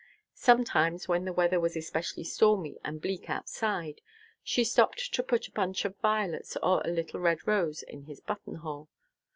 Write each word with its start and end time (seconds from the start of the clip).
Sometimes 0.39 1.07
when 1.07 1.25
the 1.25 1.31
weather 1.31 1.59
was 1.59 1.75
especially 1.77 2.23
stormy 2.23 2.79
and 2.83 2.99
bleak 2.99 3.29
outside, 3.29 4.01
she 4.41 4.63
stopped 4.63 5.13
to 5.13 5.21
put 5.21 5.47
a 5.47 5.51
bunch 5.51 5.85
of 5.85 5.95
violets 5.99 6.57
or 6.63 6.81
a 6.83 6.89
little 6.89 7.19
red 7.19 7.45
rose 7.47 7.83
in 7.83 8.05
his 8.05 8.19
button 8.19 8.55
hole. 8.55 8.89